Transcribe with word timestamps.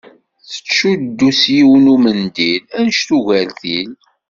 Tettcuddu-t 0.47 1.37
s 1.39 1.41
yiwen 1.55 1.85
n 1.87 1.91
umendil 1.95 2.61
annect 2.77 3.09
n 3.11 3.15
ugertil. 3.17 3.91